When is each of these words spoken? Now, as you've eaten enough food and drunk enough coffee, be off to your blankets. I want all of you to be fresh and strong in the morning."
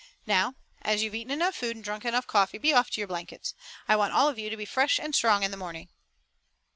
Now, 0.25 0.55
as 0.81 1.03
you've 1.03 1.13
eaten 1.13 1.31
enough 1.31 1.53
food 1.53 1.75
and 1.75 1.85
drunk 1.85 2.05
enough 2.05 2.25
coffee, 2.25 2.57
be 2.57 2.73
off 2.73 2.89
to 2.89 2.99
your 3.01 3.07
blankets. 3.07 3.53
I 3.87 3.95
want 3.95 4.13
all 4.13 4.27
of 4.29 4.39
you 4.39 4.49
to 4.49 4.57
be 4.57 4.65
fresh 4.65 4.97
and 4.99 5.13
strong 5.13 5.43
in 5.43 5.51
the 5.51 5.57
morning." 5.57 5.89